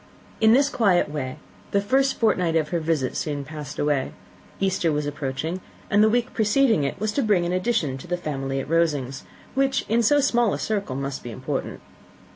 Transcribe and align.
In 0.39 0.53
this 0.53 0.67
quiet 0.67 1.09
way 1.11 1.37
the 1.69 1.79
first 1.79 2.17
fortnight 2.19 2.55
of 2.55 2.69
her 2.69 2.79
visit 2.79 3.15
soon 3.15 3.43
passed 3.45 3.77
away. 3.77 4.13
Easter 4.59 4.91
was 4.91 5.05
approaching, 5.05 5.61
and 5.91 6.03
the 6.03 6.09
week 6.09 6.33
preceding 6.33 6.83
it 6.83 6.99
was 6.99 7.11
to 7.11 7.21
bring 7.21 7.45
an 7.45 7.53
addition 7.53 7.99
to 7.99 8.07
the 8.07 8.17
family 8.17 8.59
at 8.59 8.67
Rosings, 8.67 9.25
which 9.53 9.85
in 9.87 10.01
so 10.01 10.19
small 10.19 10.55
a 10.55 10.57
circle 10.57 10.95
must 10.95 11.21
be 11.21 11.29
important. 11.29 11.81